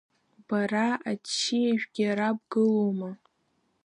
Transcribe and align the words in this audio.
Бара 0.47 0.87
аччиажәгьы 1.09 2.03
ара 2.11 2.27
бгылоума? 2.37 3.09